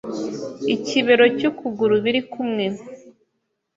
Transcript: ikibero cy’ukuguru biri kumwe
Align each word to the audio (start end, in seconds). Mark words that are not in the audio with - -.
ikibero 0.75 1.25
cy’ukuguru 1.37 1.95
biri 2.03 2.21
kumwe 2.31 2.65